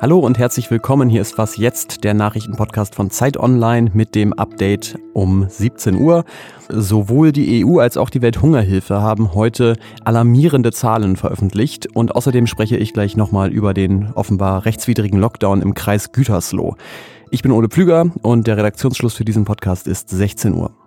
Hallo 0.00 0.18
und 0.18 0.38
herzlich 0.38 0.70
willkommen. 0.70 1.10
Hier 1.10 1.20
ist 1.20 1.36
Was 1.36 1.58
jetzt, 1.58 2.04
der 2.04 2.14
Nachrichtenpodcast 2.14 2.94
von 2.94 3.10
Zeit 3.10 3.36
Online 3.36 3.90
mit 3.92 4.14
dem 4.14 4.32
Update 4.32 4.98
um 5.12 5.46
17 5.48 5.96
Uhr. 5.96 6.24
Sowohl 6.68 7.32
die 7.32 7.64
EU 7.64 7.78
als 7.80 7.98
auch 7.98 8.08
die 8.08 8.22
Welthungerhilfe 8.22 9.02
haben 9.02 9.34
heute 9.34 9.76
alarmierende 10.04 10.72
Zahlen 10.72 11.16
veröffentlicht 11.16 11.86
und 11.94 12.16
außerdem 12.16 12.46
spreche 12.46 12.78
ich 12.78 12.94
gleich 12.94 13.16
nochmal 13.16 13.52
über 13.52 13.74
den 13.74 14.10
offenbar 14.14 14.64
rechtswidrigen 14.64 15.20
Lockdown 15.20 15.62
im 15.62 15.74
Kreis 15.74 16.12
Gütersloh. 16.12 16.76
Ich 17.30 17.42
bin 17.42 17.52
Ole 17.52 17.68
Pflüger 17.68 18.10
und 18.22 18.46
der 18.46 18.56
Redaktionsschluss 18.56 19.14
für 19.14 19.24
diesen 19.24 19.44
Podcast 19.44 19.86
ist 19.86 20.08
16 20.08 20.54
Uhr. 20.54 20.79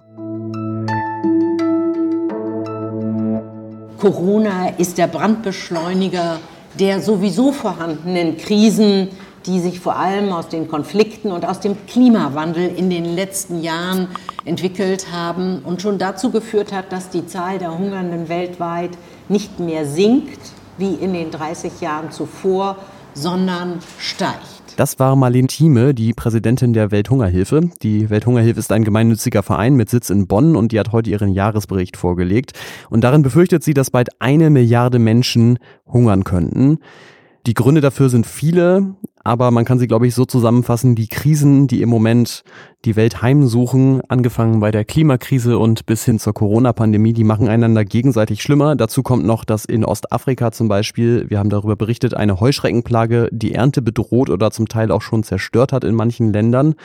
Corona 4.03 4.67
ist 4.79 4.97
der 4.97 5.07
Brandbeschleuniger 5.07 6.37
der 6.77 6.99
sowieso 6.99 7.53
vorhandenen 7.53 8.35
Krisen, 8.35 9.07
die 9.45 9.61
sich 9.61 9.79
vor 9.79 9.95
allem 9.95 10.33
aus 10.33 10.49
den 10.49 10.67
Konflikten 10.67 11.31
und 11.31 11.45
aus 11.45 11.61
dem 11.61 11.77
Klimawandel 11.87 12.67
in 12.75 12.89
den 12.89 13.15
letzten 13.15 13.61
Jahren 13.61 14.09
entwickelt 14.43 15.09
haben 15.13 15.61
und 15.63 15.81
schon 15.81 15.99
dazu 15.99 16.31
geführt 16.31 16.73
hat, 16.73 16.91
dass 16.91 17.11
die 17.11 17.27
Zahl 17.27 17.59
der 17.59 17.77
Hungernden 17.77 18.27
weltweit 18.27 18.91
nicht 19.29 19.61
mehr 19.61 19.85
sinkt 19.85 20.51
wie 20.77 20.95
in 20.95 21.13
den 21.13 21.31
30 21.31 21.79
Jahren 21.79 22.11
zuvor, 22.11 22.75
sondern 23.13 23.79
steigt. 23.99 24.52
Das 24.75 24.97
war 24.97 25.15
Marlene 25.15 25.47
Thieme, 25.47 25.93
die 25.93 26.13
Präsidentin 26.13 26.73
der 26.73 26.89
Welthungerhilfe. 26.89 27.69
Die 27.83 28.09
Welthungerhilfe 28.09 28.59
ist 28.59 28.71
ein 28.71 28.83
gemeinnütziger 28.83 29.43
Verein 29.43 29.75
mit 29.75 29.87
Sitz 29.87 30.09
in 30.09 30.25
Bonn 30.25 30.55
und 30.55 30.71
die 30.71 30.79
hat 30.79 30.91
heute 30.91 31.11
ihren 31.11 31.29
Jahresbericht 31.29 31.95
vorgelegt. 31.95 32.53
Und 32.89 33.03
darin 33.03 33.21
befürchtet 33.21 33.63
sie, 33.63 33.75
dass 33.75 33.91
bald 33.91 34.09
eine 34.19 34.49
Milliarde 34.49 34.97
Menschen 34.97 35.59
hungern 35.85 36.23
könnten. 36.23 36.79
Die 37.45 37.55
Gründe 37.55 37.81
dafür 37.81 38.07
sind 38.07 38.25
viele, 38.25 38.95
aber 39.21 39.51
man 39.51 39.65
kann 39.65 39.77
sie, 39.77 39.87
glaube 39.87 40.07
ich, 40.07 40.15
so 40.15 40.23
zusammenfassen, 40.23 40.95
die 40.95 41.07
Krisen, 41.07 41.67
die 41.67 41.81
im 41.81 41.89
Moment 41.89 42.45
die 42.85 42.95
Welt 42.95 43.21
heimsuchen, 43.21 44.01
angefangen 44.07 44.61
bei 44.61 44.71
der 44.71 44.85
Klimakrise 44.85 45.57
und 45.57 45.85
bis 45.85 46.05
hin 46.05 46.19
zur 46.19 46.33
Corona-Pandemie, 46.33 47.11
die 47.11 47.25
machen 47.25 47.49
einander 47.49 47.83
gegenseitig 47.83 48.41
schlimmer. 48.41 48.77
Dazu 48.77 49.03
kommt 49.03 49.25
noch, 49.25 49.43
dass 49.43 49.65
in 49.65 49.83
Ostafrika 49.83 50.53
zum 50.53 50.69
Beispiel, 50.69 51.29
wir 51.29 51.39
haben 51.39 51.49
darüber 51.49 51.75
berichtet, 51.75 52.13
eine 52.13 52.39
Heuschreckenplage 52.39 53.27
die 53.33 53.53
Ernte 53.53 53.81
bedroht 53.81 54.29
oder 54.29 54.51
zum 54.51 54.69
Teil 54.69 54.89
auch 54.89 55.01
schon 55.01 55.23
zerstört 55.23 55.73
hat 55.73 55.83
in 55.83 55.95
manchen 55.95 56.31
Ländern. 56.31 56.75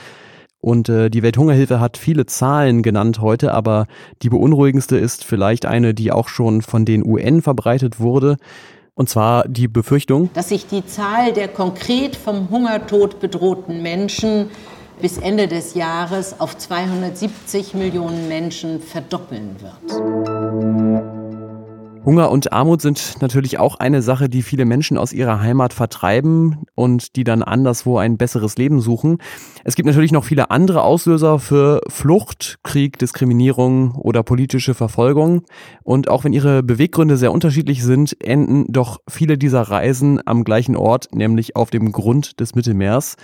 Und 0.60 0.88
äh, 0.88 1.08
die 1.08 1.22
Welthungerhilfe 1.22 1.78
hat 1.78 1.96
viele 1.96 2.26
Zahlen 2.26 2.82
genannt 2.82 3.20
heute, 3.20 3.54
aber 3.54 3.86
die 4.22 4.28
beunruhigendste 4.28 4.96
ist 4.96 5.24
vielleicht 5.24 5.66
eine, 5.66 5.94
die 5.94 6.10
auch 6.10 6.26
schon 6.26 6.62
von 6.62 6.84
den 6.84 7.06
UN 7.06 7.42
verbreitet 7.42 8.00
wurde. 8.00 8.38
Und 8.98 9.08
zwar 9.08 9.46
die 9.46 9.68
Befürchtung, 9.68 10.28
dass 10.34 10.48
sich 10.48 10.66
die 10.66 10.84
Zahl 10.84 11.32
der 11.32 11.46
konkret 11.46 12.16
vom 12.16 12.50
Hungertod 12.50 13.20
bedrohten 13.20 13.80
Menschen 13.80 14.50
bis 15.00 15.18
Ende 15.18 15.46
des 15.46 15.74
Jahres 15.74 16.40
auf 16.40 16.58
270 16.58 17.74
Millionen 17.74 18.26
Menschen 18.26 18.80
verdoppeln 18.80 19.54
wird. 19.60 21.17
Hunger 22.04 22.30
und 22.30 22.52
Armut 22.52 22.80
sind 22.80 23.16
natürlich 23.20 23.58
auch 23.58 23.76
eine 23.76 24.00
Sache, 24.02 24.28
die 24.28 24.42
viele 24.42 24.64
Menschen 24.64 24.96
aus 24.96 25.12
ihrer 25.12 25.40
Heimat 25.40 25.72
vertreiben 25.72 26.64
und 26.74 27.16
die 27.16 27.24
dann 27.24 27.42
anderswo 27.42 27.98
ein 27.98 28.16
besseres 28.16 28.56
Leben 28.56 28.80
suchen. 28.80 29.18
Es 29.64 29.74
gibt 29.74 29.86
natürlich 29.86 30.12
noch 30.12 30.24
viele 30.24 30.50
andere 30.50 30.82
Auslöser 30.82 31.38
für 31.38 31.80
Flucht, 31.88 32.58
Krieg, 32.62 32.98
Diskriminierung 32.98 33.94
oder 33.94 34.22
politische 34.22 34.74
Verfolgung. 34.74 35.42
Und 35.82 36.08
auch 36.08 36.24
wenn 36.24 36.32
ihre 36.32 36.62
Beweggründe 36.62 37.16
sehr 37.16 37.32
unterschiedlich 37.32 37.82
sind, 37.82 38.16
enden 38.24 38.72
doch 38.72 39.00
viele 39.08 39.36
dieser 39.36 39.62
Reisen 39.62 40.20
am 40.26 40.44
gleichen 40.44 40.76
Ort, 40.76 41.08
nämlich 41.12 41.56
auf 41.56 41.70
dem 41.70 41.92
Grund 41.92 42.40
des 42.40 42.54
Mittelmeers. 42.54 43.16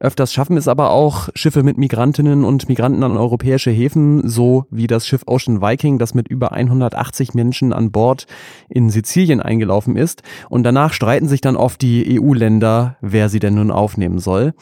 Öfters 0.00 0.32
schaffen 0.32 0.56
es 0.56 0.68
aber 0.68 0.90
auch 0.90 1.28
Schiffe 1.34 1.62
mit 1.62 1.76
Migrantinnen 1.76 2.44
und 2.44 2.68
Migranten 2.68 3.02
an 3.02 3.16
europäische 3.16 3.70
Häfen, 3.70 4.28
so 4.28 4.66
wie 4.70 4.86
das 4.86 5.06
Schiff 5.06 5.22
Ocean 5.26 5.60
Viking, 5.60 5.98
das 5.98 6.14
mit 6.14 6.28
über 6.28 6.52
180 6.52 7.34
Menschen 7.34 7.72
an 7.72 7.90
Bord 7.90 8.26
in 8.68 8.90
Sizilien 8.90 9.40
eingelaufen 9.40 9.96
ist. 9.96 10.22
Und 10.48 10.62
danach 10.62 10.92
streiten 10.92 11.28
sich 11.28 11.40
dann 11.40 11.56
oft 11.56 11.82
die 11.82 12.20
EU-Länder, 12.20 12.96
wer 13.00 13.28
sie 13.28 13.40
denn 13.40 13.54
nun 13.54 13.70
aufnehmen 13.70 14.18
soll. 14.20 14.54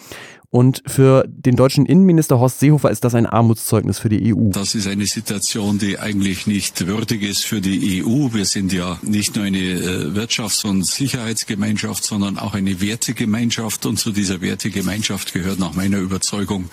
Und 0.51 0.83
für 0.87 1.25
den 1.29 1.57
deutschen 1.57 1.87
Innenminister 1.87 2.39
Horst 2.39 2.61
Seehofer 2.61 2.91
ist 2.91 3.05
das 3.05 3.15
ein 3.15 3.27
Armutszeugnis 3.27 3.99
für 3.99 4.09
die 4.09 4.34
EU. 4.34 4.51
Das 4.51 4.75
ist 4.75 4.87
eine 4.87 5.07
Situation, 5.07 5.79
die 5.79 5.99
eigentlich 5.99 6.47
nicht 6.47 6.87
würdig 6.87 7.23
ist 7.23 7.45
für 7.45 7.61
die 7.61 8.03
EU. 8.05 8.33
Wir 8.33 8.45
sind 8.45 8.73
ja 8.73 8.99
nicht 9.03 9.37
nur 9.37 9.45
eine 9.45 9.59
äh, 9.59 10.15
Wirtschafts- 10.15 10.67
und 10.67 10.87
Sicherheitsgemeinschaft, 10.87 12.05
sondern 12.05 12.39
auch 12.39 12.55
eine 12.55 12.81
Wertegemeinschaft. 12.81 13.87
Und 13.87 13.99
zu 13.99 14.12
dieser 14.12 14.41
Wertegemeinschaft 14.41 15.33
gehört 15.33 15.59
nach 15.59 15.75
meiner 15.75 15.99
Überzeugung, 15.99 16.71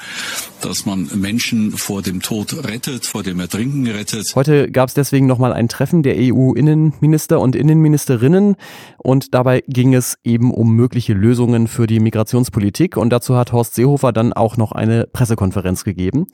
dass 0.61 0.85
man 0.85 1.09
Menschen 1.15 1.71
vor 1.71 2.01
dem 2.01 2.21
Tod 2.21 2.53
rettet, 2.65 3.05
vor 3.05 3.23
dem 3.23 3.39
Ertrinken 3.39 3.87
rettet. 3.87 4.35
Heute 4.35 4.69
gab 4.71 4.89
es 4.89 4.93
deswegen 4.93 5.27
nochmal 5.27 5.53
ein 5.53 5.67
Treffen 5.67 6.03
der 6.03 6.15
EU-Innenminister 6.17 7.39
und 7.39 7.55
Innenministerinnen. 7.55 8.55
Und 8.97 9.33
dabei 9.33 9.63
ging 9.67 9.93
es 9.93 10.17
eben 10.23 10.53
um 10.53 10.75
mögliche 10.75 11.13
Lösungen 11.13 11.67
für 11.67 11.87
die 11.87 11.99
Migrationspolitik. 11.99 12.97
Und 12.97 13.09
dazu 13.09 13.35
hat 13.35 13.51
Horst 13.51 13.62
Horst 13.63 13.75
Seehofer 13.75 14.11
dann 14.11 14.33
auch 14.33 14.57
noch 14.57 14.73
eine 14.73 15.07
Pressekonferenz 15.07 15.85
gegeben. 15.85 16.25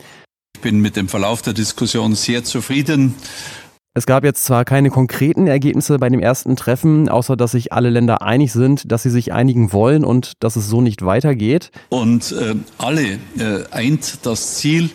Ich 0.56 0.62
bin 0.62 0.80
mit 0.80 0.96
dem 0.96 1.08
Verlauf 1.08 1.44
der 1.44 1.54
Diskussion 1.54 2.16
sehr 2.16 2.44
zufrieden. 2.44 3.14
Es 3.94 4.08
gab 4.08 4.24
jetzt 4.24 4.46
zwar 4.46 4.66
keine 4.66 4.90
konkreten 4.90 5.46
Ergebnisse 5.46 6.00
bei 6.00 6.10
dem 6.10 6.20
ersten 6.22 6.56
Treffen, 6.56 7.08
außer 7.08 7.38
dass 7.38 7.52
sich 7.52 7.72
alle 7.72 7.92
Länder 7.92 8.24
einig 8.24 8.52
sind, 8.52 8.92
dass 8.92 9.04
sie 9.04 9.10
sich 9.12 9.32
einigen 9.32 9.72
wollen 9.74 10.04
und 10.04 10.34
dass 10.40 10.56
es 10.56 10.68
so 10.68 10.82
nicht 10.82 11.06
weitergeht. 11.06 11.70
Und 11.90 12.32
äh, 12.32 12.56
alle 12.80 13.20
äh, 13.38 13.66
eint 13.70 14.26
das 14.26 14.56
Ziel, 14.56 14.90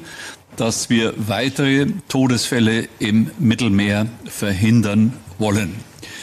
dass 0.56 0.90
wir 0.90 1.14
weitere 1.16 1.86
Todesfälle 2.08 2.88
im 2.98 3.30
Mittelmeer 3.38 4.06
verhindern 4.24 5.12
wollen. 5.38 5.74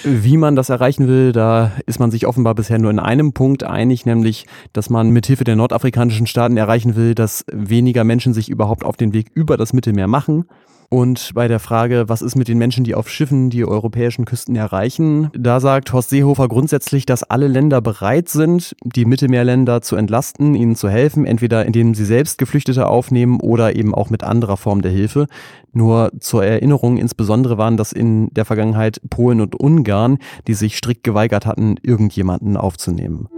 Wie 0.04 0.38
man 0.38 0.56
das 0.56 0.70
erreichen 0.70 1.08
will, 1.08 1.32
da 1.32 1.72
ist 1.86 2.00
man 2.00 2.12
sich 2.12 2.26
offenbar 2.26 2.56
bisher 2.56 2.80
nur 2.80 2.92
in 2.92 3.00
einem 3.00 3.34
Punkt 3.34 3.64
einig, 3.64 4.06
nämlich, 4.06 4.46
dass 4.74 4.90
man 4.90 5.12
mithilfe 5.12 5.44
der 5.44 5.56
nordafrikanischen 5.56 6.28
Staaten 6.28 6.58
erreichen 6.58 6.96
will, 6.96 7.14
dass 7.14 7.46
weniger 7.52 8.04
Menschen 8.04 8.34
sich 8.34 8.50
überhaupt 8.50 8.84
auf 8.84 8.98
den 8.98 9.14
Weg 9.14 9.28
über 9.34 9.58
das 9.58 9.74
Mittelmeer 9.74 10.08
machen. 10.08 10.46
Und 10.94 11.32
bei 11.36 11.48
der 11.48 11.62
Frage, 11.62 12.10
was 12.10 12.22
ist 12.22 12.36
mit 12.36 12.50
den 12.50 12.58
Menschen, 12.58 12.84
die 12.84 12.96
auf 12.96 13.08
Schiffen 13.10 13.50
die 13.50 13.64
europäischen 13.64 14.26
Küsten 14.26 14.58
erreichen, 14.58 15.30
da 15.34 15.62
sagt 15.62 15.94
Horst 15.94 16.10
Seehofer 16.10 16.50
grundsätzlich, 16.50 17.06
dass 17.06 17.24
alle 17.24 17.48
Länder 17.48 17.80
bereit 17.80 18.28
sind, 18.28 18.76
die 18.84 19.06
Mittelmeerländer 19.06 19.82
zu 19.82 19.96
entlasten, 19.96 20.54
ihnen 20.54 20.76
zu 20.76 20.90
helfen, 20.90 21.26
entweder 21.26 21.66
indem 21.66 21.94
sie 21.94 22.04
selbst 22.04 22.38
Geflüchtete 22.38 22.88
aufnehmen 22.88 23.40
oder 23.40 23.74
eben 23.74 23.96
auch 23.96 24.10
mit 24.10 24.26
anderer 24.26 24.58
Form 24.58 24.82
der 24.82 24.92
Hilfe. 24.92 25.28
Nur 25.72 26.12
zur 26.20 26.44
Erinnerung, 26.44 26.98
insbesondere 26.98 27.58
waren 27.58 27.78
das 27.78 27.94
in 27.94 28.28
der 28.34 28.44
Vergangenheit 28.44 29.00
Polen 29.10 29.40
und 29.40 29.58
Ungarn, 29.58 30.18
die 30.48 30.56
sich 30.56 30.76
strikt 30.76 31.06
geweigert 31.06 31.46
hatten, 31.46 31.78
irgendjemanden 31.82 32.58
aufzunehmen. 32.58 33.30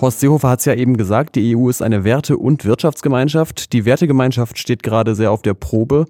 Horst 0.00 0.20
Seehofer 0.20 0.48
hat 0.48 0.60
es 0.60 0.64
ja 0.64 0.74
eben 0.74 0.96
gesagt, 0.96 1.36
die 1.36 1.54
EU 1.54 1.68
ist 1.68 1.82
eine 1.82 2.04
Werte- 2.04 2.38
und 2.38 2.64
Wirtschaftsgemeinschaft. 2.64 3.74
Die 3.74 3.84
Wertegemeinschaft 3.84 4.58
steht 4.58 4.82
gerade 4.82 5.14
sehr 5.14 5.30
auf 5.30 5.42
der 5.42 5.52
Probe. 5.52 6.06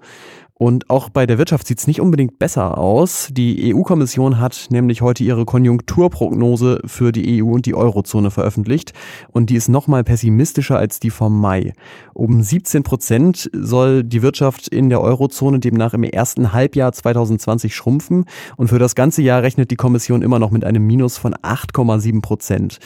Und 0.61 0.91
auch 0.91 1.09
bei 1.09 1.25
der 1.25 1.39
Wirtschaft 1.39 1.65
sieht 1.65 1.79
es 1.79 1.87
nicht 1.87 2.01
unbedingt 2.01 2.37
besser 2.37 2.77
aus. 2.77 3.29
Die 3.31 3.73
EU-Kommission 3.73 4.39
hat 4.39 4.67
nämlich 4.69 5.01
heute 5.01 5.23
ihre 5.23 5.43
Konjunkturprognose 5.43 6.81
für 6.85 7.11
die 7.11 7.41
EU 7.41 7.53
und 7.53 7.65
die 7.65 7.73
Eurozone 7.73 8.29
veröffentlicht. 8.29 8.93
Und 9.31 9.49
die 9.49 9.55
ist 9.55 9.69
nochmal 9.69 10.03
pessimistischer 10.03 10.77
als 10.77 10.99
die 10.99 11.09
vom 11.09 11.41
Mai. 11.41 11.73
Um 12.13 12.43
17 12.43 12.83
Prozent 12.83 13.49
soll 13.53 14.03
die 14.03 14.21
Wirtschaft 14.21 14.67
in 14.67 14.89
der 14.89 15.01
Eurozone 15.01 15.57
demnach 15.57 15.95
im 15.95 16.03
ersten 16.03 16.53
Halbjahr 16.53 16.91
2020 16.91 17.73
schrumpfen. 17.73 18.25
Und 18.55 18.67
für 18.67 18.77
das 18.77 18.93
ganze 18.93 19.23
Jahr 19.23 19.41
rechnet 19.41 19.71
die 19.71 19.77
Kommission 19.77 20.21
immer 20.21 20.37
noch 20.37 20.51
mit 20.51 20.63
einem 20.63 20.85
Minus 20.85 21.17
von 21.17 21.33
8,7 21.33 22.21
Prozent. 22.21 22.77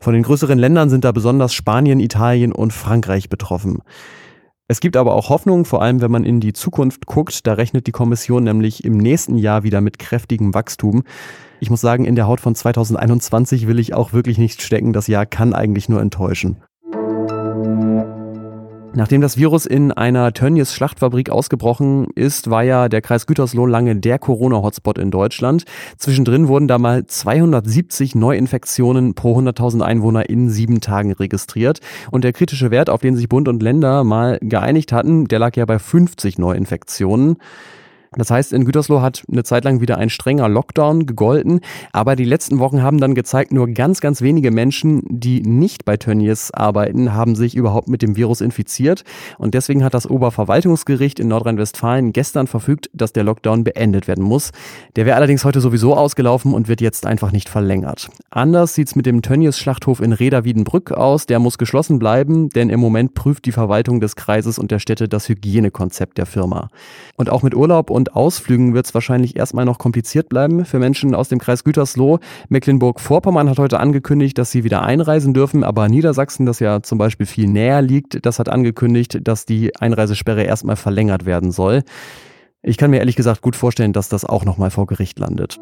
Von 0.00 0.14
den 0.14 0.22
größeren 0.22 0.58
Ländern 0.58 0.88
sind 0.88 1.04
da 1.04 1.12
besonders 1.12 1.52
Spanien, 1.52 2.00
Italien 2.00 2.52
und 2.52 2.72
Frankreich 2.72 3.28
betroffen. 3.28 3.82
Es 4.70 4.80
gibt 4.80 4.98
aber 4.98 5.14
auch 5.14 5.30
Hoffnung, 5.30 5.64
vor 5.64 5.80
allem 5.80 6.02
wenn 6.02 6.10
man 6.10 6.24
in 6.24 6.40
die 6.40 6.52
Zukunft 6.52 7.06
guckt. 7.06 7.46
Da 7.46 7.54
rechnet 7.54 7.86
die 7.86 7.92
Kommission 7.92 8.44
nämlich 8.44 8.84
im 8.84 8.98
nächsten 8.98 9.38
Jahr 9.38 9.62
wieder 9.62 9.80
mit 9.80 9.98
kräftigem 9.98 10.52
Wachstum. 10.52 11.04
Ich 11.58 11.70
muss 11.70 11.80
sagen, 11.80 12.04
in 12.04 12.16
der 12.16 12.26
Haut 12.26 12.40
von 12.40 12.54
2021 12.54 13.66
will 13.66 13.78
ich 13.78 13.94
auch 13.94 14.12
wirklich 14.12 14.36
nicht 14.36 14.60
stecken. 14.60 14.92
Das 14.92 15.06
Jahr 15.06 15.24
kann 15.24 15.54
eigentlich 15.54 15.88
nur 15.88 16.02
enttäuschen. 16.02 16.58
Nachdem 18.98 19.20
das 19.20 19.36
Virus 19.36 19.64
in 19.64 19.92
einer 19.92 20.32
Tönnies 20.32 20.74
Schlachtfabrik 20.74 21.30
ausgebrochen 21.30 22.08
ist, 22.16 22.50
war 22.50 22.64
ja 22.64 22.88
der 22.88 23.00
Kreis 23.00 23.28
Gütersloh 23.28 23.64
lange 23.64 23.94
der 23.94 24.18
Corona-Hotspot 24.18 24.98
in 24.98 25.12
Deutschland. 25.12 25.66
Zwischendrin 25.98 26.48
wurden 26.48 26.66
da 26.66 26.78
mal 26.78 27.06
270 27.06 28.16
Neuinfektionen 28.16 29.14
pro 29.14 29.38
100.000 29.38 29.82
Einwohner 29.82 30.28
in 30.28 30.50
sieben 30.50 30.80
Tagen 30.80 31.12
registriert. 31.12 31.78
Und 32.10 32.24
der 32.24 32.32
kritische 32.32 32.72
Wert, 32.72 32.90
auf 32.90 33.00
den 33.00 33.14
sich 33.14 33.28
Bund 33.28 33.46
und 33.46 33.62
Länder 33.62 34.02
mal 34.02 34.36
geeinigt 34.42 34.90
hatten, 34.90 35.26
der 35.28 35.38
lag 35.38 35.54
ja 35.54 35.64
bei 35.64 35.78
50 35.78 36.38
Neuinfektionen. 36.38 37.36
Das 38.12 38.30
heißt, 38.30 38.52
in 38.52 38.64
Gütersloh 38.64 39.00
hat 39.00 39.22
eine 39.30 39.44
Zeit 39.44 39.64
lang 39.64 39.80
wieder 39.80 39.98
ein 39.98 40.10
strenger 40.10 40.48
Lockdown 40.48 41.06
gegolten, 41.06 41.60
aber 41.92 42.16
die 42.16 42.24
letzten 42.24 42.58
Wochen 42.58 42.82
haben 42.82 42.98
dann 42.98 43.14
gezeigt, 43.14 43.52
nur 43.52 43.68
ganz, 43.68 44.00
ganz 44.00 44.22
wenige 44.22 44.50
Menschen, 44.50 45.02
die 45.08 45.42
nicht 45.42 45.84
bei 45.84 45.96
Tönnies 45.96 46.50
arbeiten, 46.50 47.12
haben 47.12 47.36
sich 47.36 47.54
überhaupt 47.54 47.88
mit 47.88 48.02
dem 48.02 48.16
Virus 48.16 48.40
infiziert. 48.40 49.04
Und 49.36 49.54
deswegen 49.54 49.84
hat 49.84 49.94
das 49.94 50.08
Oberverwaltungsgericht 50.08 51.20
in 51.20 51.28
Nordrhein-Westfalen 51.28 52.12
gestern 52.12 52.46
verfügt, 52.46 52.88
dass 52.92 53.12
der 53.12 53.24
Lockdown 53.24 53.64
beendet 53.64 54.08
werden 54.08 54.24
muss. 54.24 54.52
Der 54.96 55.04
wäre 55.04 55.16
allerdings 55.16 55.44
heute 55.44 55.60
sowieso 55.60 55.94
ausgelaufen 55.94 56.54
und 56.54 56.68
wird 56.68 56.80
jetzt 56.80 57.06
einfach 57.06 57.32
nicht 57.32 57.48
verlängert. 57.48 58.08
Anders 58.30 58.74
sieht 58.74 58.88
es 58.88 58.96
mit 58.96 59.06
dem 59.06 59.22
Tönnies 59.22 59.58
Schlachthof 59.58 60.00
in 60.00 60.12
Reda-Wiedenbrück 60.12 60.92
aus. 60.92 61.26
Der 61.26 61.38
muss 61.38 61.58
geschlossen 61.58 61.98
bleiben, 61.98 62.48
denn 62.50 62.70
im 62.70 62.80
Moment 62.80 63.14
prüft 63.14 63.44
die 63.44 63.52
Verwaltung 63.52 64.00
des 64.00 64.16
Kreises 64.16 64.58
und 64.58 64.70
der 64.70 64.78
Städte 64.78 65.08
das 65.08 65.28
Hygienekonzept 65.28 66.18
der 66.18 66.26
Firma. 66.26 66.68
Und 67.16 67.30
auch 67.30 67.42
mit 67.42 67.54
Urlaub 67.54 67.90
und 67.98 68.14
Ausflügen 68.14 68.74
wird 68.74 68.86
es 68.86 68.94
wahrscheinlich 68.94 69.36
erstmal 69.36 69.64
noch 69.64 69.78
kompliziert 69.78 70.28
bleiben 70.28 70.64
für 70.64 70.78
Menschen 70.78 71.16
aus 71.16 71.28
dem 71.28 71.40
Kreis 71.40 71.64
Gütersloh. 71.64 72.20
Mecklenburg-Vorpommern 72.48 73.50
hat 73.50 73.58
heute 73.58 73.80
angekündigt, 73.80 74.38
dass 74.38 74.52
sie 74.52 74.62
wieder 74.62 74.82
einreisen 74.82 75.34
dürfen, 75.34 75.64
aber 75.64 75.88
Niedersachsen, 75.88 76.46
das 76.46 76.60
ja 76.60 76.80
zum 76.80 76.96
Beispiel 76.96 77.26
viel 77.26 77.48
näher 77.48 77.82
liegt, 77.82 78.24
das 78.24 78.38
hat 78.38 78.48
angekündigt, 78.48 79.18
dass 79.24 79.46
die 79.46 79.74
Einreisesperre 79.76 80.44
erstmal 80.44 80.76
verlängert 80.76 81.26
werden 81.26 81.50
soll. 81.50 81.82
Ich 82.62 82.76
kann 82.76 82.90
mir 82.90 82.98
ehrlich 82.98 83.16
gesagt 83.16 83.42
gut 83.42 83.56
vorstellen, 83.56 83.92
dass 83.92 84.08
das 84.08 84.24
auch 84.24 84.44
nochmal 84.44 84.70
vor 84.70 84.86
Gericht 84.86 85.18
landet. 85.18 85.58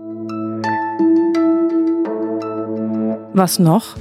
Was 3.32 3.58
noch? 3.58 3.96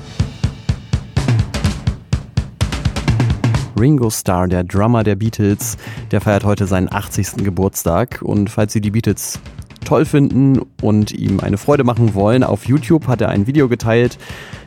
Ringo 3.79 4.09
Starr, 4.09 4.47
der 4.47 4.63
Drummer 4.63 5.03
der 5.03 5.15
Beatles, 5.15 5.77
der 6.11 6.21
feiert 6.21 6.43
heute 6.43 6.67
seinen 6.67 6.91
80. 6.91 7.43
Geburtstag. 7.43 8.21
Und 8.21 8.49
falls 8.49 8.73
Sie 8.73 8.81
die 8.81 8.91
Beatles 8.91 9.39
toll 9.83 10.05
finden 10.05 10.61
und 10.81 11.11
ihm 11.11 11.39
eine 11.39 11.57
Freude 11.57 11.83
machen 11.83 12.13
wollen, 12.13 12.43
auf 12.43 12.65
YouTube 12.65 13.07
hat 13.07 13.21
er 13.21 13.29
ein 13.29 13.47
Video 13.47 13.69
geteilt. 13.69 14.17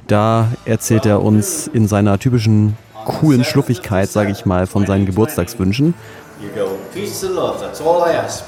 Da 0.07 0.49
erzählt 0.65 1.07
er 1.07 1.23
uns 1.23 1.67
in 1.67 1.87
seiner 1.89 2.19
typischen 2.19 2.77
coolen 3.05 3.45
Schluffigkeit, 3.45 4.09
sage 4.09 4.31
ich 4.31 4.47
mal, 4.47 4.67
von 4.67 4.87
seinen 4.87 5.07
Geburtstagswünschen. 5.07 5.95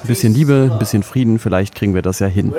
Ein 0.03 0.07
bisschen 0.07 0.35
Liebe, 0.35 0.71
ein 0.73 0.79
bisschen 0.79 1.03
Frieden, 1.03 1.39
vielleicht 1.39 1.75
kriegen 1.75 1.95
wir 1.95 2.03
das 2.03 2.19
ja 2.21 2.27
hin. 2.27 2.53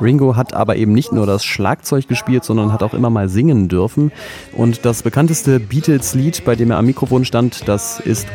Ringo 0.00 0.36
hat 0.36 0.54
aber 0.54 0.76
eben 0.76 0.92
nicht 0.92 1.12
nur 1.12 1.26
das 1.26 1.44
Schlagzeug 1.44 2.08
gespielt, 2.08 2.44
sondern 2.44 2.72
hat 2.72 2.82
auch 2.82 2.94
immer 2.94 3.10
mal 3.10 3.28
singen 3.28 3.68
dürfen. 3.68 4.12
Und 4.52 4.84
das 4.84 5.02
bekannteste 5.02 5.60
Beatles-Lied, 5.60 6.44
bei 6.44 6.56
dem 6.56 6.70
er 6.70 6.78
am 6.78 6.86
Mikrofon 6.86 7.24
stand, 7.24 7.68
das 7.68 8.00
ist 8.00 8.26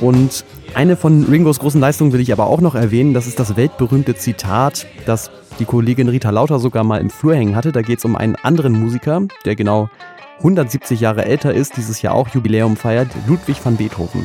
Und 0.00 0.44
eine 0.74 0.96
von 0.96 1.24
Ringos 1.24 1.58
großen 1.58 1.80
Leistungen 1.80 2.12
will 2.12 2.20
ich 2.20 2.32
aber 2.32 2.46
auch 2.46 2.60
noch 2.60 2.76
erwähnen. 2.76 3.14
Das 3.14 3.26
ist 3.26 3.40
das 3.40 3.56
weltberühmte 3.56 4.14
Zitat, 4.14 4.86
das 5.06 5.30
die 5.58 5.64
Kollegin 5.64 6.08
Rita 6.08 6.30
Lauter 6.30 6.60
sogar 6.60 6.84
mal 6.84 7.00
im 7.00 7.10
Flur 7.10 7.34
hängen 7.34 7.56
hatte. 7.56 7.72
Da 7.72 7.82
geht 7.82 7.98
es 7.98 8.04
um 8.04 8.14
einen 8.14 8.36
anderen 8.36 8.78
Musiker, 8.80 9.22
der 9.44 9.56
genau 9.56 9.88
170 10.38 11.00
Jahre 11.00 11.24
älter 11.24 11.52
ist, 11.52 11.76
dieses 11.76 12.02
Jahr 12.02 12.14
auch 12.14 12.28
Jubiläum 12.28 12.76
feiert, 12.76 13.08
Ludwig 13.26 13.64
van 13.64 13.76
Beethoven. 13.76 14.24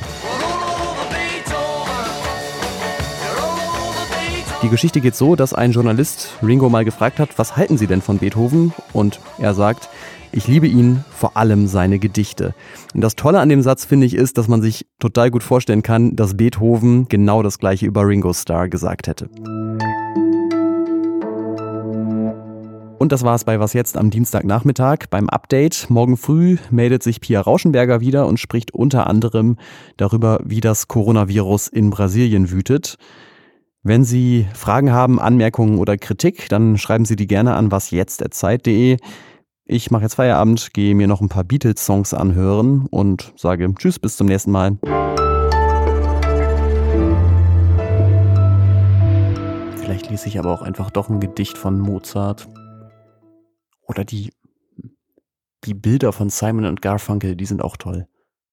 Die 4.61 4.69
Geschichte 4.69 5.01
geht 5.01 5.15
so, 5.15 5.35
dass 5.35 5.53
ein 5.53 5.73
Journalist 5.73 6.29
Ringo 6.41 6.69
mal 6.69 6.85
gefragt 6.85 7.19
hat, 7.19 7.37
was 7.37 7.57
halten 7.57 7.77
Sie 7.77 7.87
denn 7.87 8.01
von 8.01 8.19
Beethoven? 8.19 8.73
Und 8.93 9.19
er 9.37 9.53
sagt, 9.53 9.89
ich 10.31 10.47
liebe 10.47 10.67
ihn, 10.67 11.03
vor 11.13 11.35
allem 11.35 11.67
seine 11.67 11.99
Gedichte. 11.99 12.55
Und 12.93 13.01
das 13.01 13.15
Tolle 13.15 13.39
an 13.39 13.49
dem 13.49 13.61
Satz 13.61 13.83
finde 13.83 14.05
ich 14.05 14.15
ist, 14.15 14.37
dass 14.37 14.47
man 14.47 14.61
sich 14.61 14.85
total 14.99 15.31
gut 15.31 15.43
vorstellen 15.43 15.83
kann, 15.83 16.15
dass 16.15 16.37
Beethoven 16.37 17.07
genau 17.09 17.43
das 17.43 17.59
gleiche 17.59 17.85
über 17.85 18.07
Ringo 18.07 18.33
Starr 18.33 18.69
gesagt 18.69 19.07
hätte. 19.07 19.29
Und 23.03 23.11
das 23.11 23.23
war 23.25 23.35
es 23.35 23.43
bei 23.43 23.59
Was 23.59 23.73
jetzt 23.73 23.97
am 23.97 24.11
Dienstagnachmittag 24.11 25.07
beim 25.09 25.27
Update. 25.27 25.89
Morgen 25.89 26.15
früh 26.15 26.55
meldet 26.71 27.03
sich 27.03 27.19
Pia 27.19 27.41
Rauschenberger 27.41 27.99
wieder 27.99 28.27
und 28.27 28.39
spricht 28.39 28.73
unter 28.73 29.07
anderem 29.07 29.57
darüber, 29.97 30.39
wie 30.45 30.61
das 30.61 30.87
Coronavirus 30.87 31.67
in 31.67 31.89
Brasilien 31.89 32.49
wütet. 32.49 32.95
Wenn 33.81 34.05
Sie 34.05 34.47
Fragen 34.53 34.93
haben, 34.93 35.19
Anmerkungen 35.19 35.79
oder 35.79 35.97
Kritik, 35.97 36.47
dann 36.47 36.77
schreiben 36.77 37.03
Sie 37.03 37.17
die 37.17 37.27
gerne 37.27 37.55
an 37.55 37.73
wasjetzt.zeit.de. 37.73 38.95
Ich 39.65 39.91
mache 39.91 40.03
jetzt 40.03 40.15
Feierabend, 40.15 40.73
gehe 40.73 40.95
mir 40.95 41.07
noch 41.07 41.19
ein 41.19 41.27
paar 41.27 41.43
Beatles-Songs 41.43 42.13
anhören 42.13 42.85
und 42.89 43.33
sage 43.35 43.69
Tschüss, 43.75 43.99
bis 43.99 44.15
zum 44.15 44.27
nächsten 44.27 44.51
Mal. 44.51 44.77
Vielleicht 49.75 50.09
lese 50.09 50.29
ich 50.29 50.39
aber 50.39 50.53
auch 50.53 50.61
einfach 50.61 50.89
doch 50.89 51.09
ein 51.09 51.19
Gedicht 51.19 51.57
von 51.57 51.81
Mozart. 51.81 52.47
Oder 53.85 54.05
die, 54.05 54.31
die 55.65 55.73
Bilder 55.73 56.13
von 56.13 56.29
Simon 56.29 56.65
und 56.65 56.81
Garfunkel, 56.81 57.35
die 57.35 57.45
sind 57.45 57.61
auch 57.61 57.77
toll. 57.77 58.07